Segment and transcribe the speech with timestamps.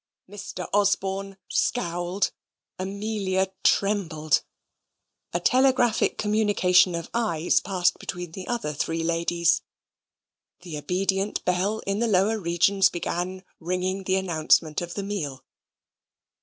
[0.27, 0.67] Mr.
[0.73, 2.31] Osborne scowled.
[2.79, 4.41] Amelia trembled.
[5.31, 9.61] A telegraphic communication of eyes passed between the other three ladies.
[10.61, 15.45] The obedient bell in the lower regions began ringing the announcement of the meal.